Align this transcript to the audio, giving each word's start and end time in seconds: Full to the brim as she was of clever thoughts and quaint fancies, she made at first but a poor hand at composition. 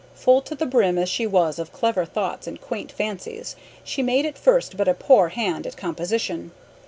Full 0.15 0.41
to 0.41 0.55
the 0.55 0.65
brim 0.65 0.97
as 0.97 1.09
she 1.09 1.27
was 1.27 1.59
of 1.59 1.71
clever 1.71 2.05
thoughts 2.05 2.47
and 2.47 2.59
quaint 2.59 2.91
fancies, 2.91 3.55
she 3.83 4.01
made 4.01 4.25
at 4.25 4.35
first 4.35 4.75
but 4.75 4.87
a 4.87 4.95
poor 4.95 5.27
hand 5.27 5.67
at 5.67 5.77
composition. 5.77 6.49